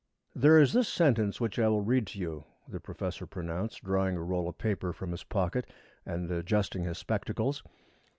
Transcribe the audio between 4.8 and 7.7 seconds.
from his pocket and adjusting his spectacles.